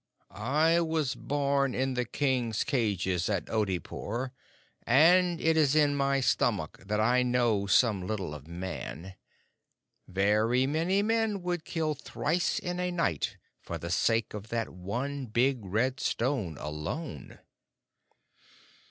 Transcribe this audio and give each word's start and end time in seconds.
"I 0.31 0.79
was 0.81 1.13
born 1.13 1.75
in 1.75 1.93
the 1.93 2.05
King's 2.05 2.63
cages 2.63 3.29
at 3.29 3.45
Oodeypore, 3.45 4.31
and 4.81 5.39
it 5.39 5.55
is 5.55 5.75
in 5.75 5.95
my 5.95 6.21
stomach 6.21 6.81
that 6.87 6.99
I 6.99 7.21
know 7.21 7.67
some 7.67 8.07
little 8.07 8.33
of 8.33 8.47
Man. 8.47 9.13
Very 10.07 10.65
many 10.65 11.03
men 11.03 11.43
would 11.43 11.65
kill 11.65 11.93
thrice 11.93 12.57
in 12.57 12.79
a 12.79 12.89
night 12.89 13.37
for 13.61 13.77
the 13.77 13.91
sake 13.91 14.33
of 14.33 14.49
that 14.49 14.69
one 14.69 15.27
big 15.27 15.59
red 15.65 15.99
stone 15.99 16.57
alone." 16.57 17.37